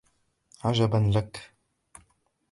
عجبا 0.63 0.99
لك 1.13 1.53